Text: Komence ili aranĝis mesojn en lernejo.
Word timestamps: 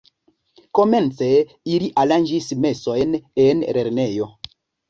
Komence 0.79 1.27
ili 1.75 1.91
aranĝis 2.05 2.49
mesojn 2.67 3.15
en 3.47 3.63
lernejo. 3.79 4.31